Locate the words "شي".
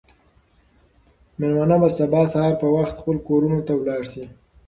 4.11-4.23